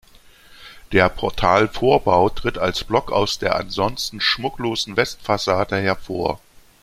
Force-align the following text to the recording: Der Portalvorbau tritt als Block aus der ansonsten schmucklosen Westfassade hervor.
Der 0.93 1.09
Portalvorbau 1.09 2.29
tritt 2.29 2.57
als 2.57 2.83
Block 2.83 3.11
aus 3.11 3.37
der 3.37 3.55
ansonsten 3.57 4.19
schmucklosen 4.19 4.97
Westfassade 4.97 5.75
hervor. 5.77 6.39